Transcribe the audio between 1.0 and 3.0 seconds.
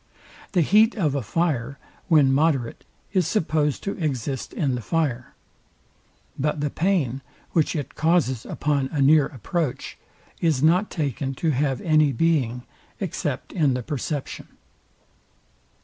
a fire, when moderate,